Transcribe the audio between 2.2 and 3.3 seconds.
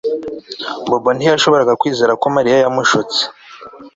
ko Mariya yamushutse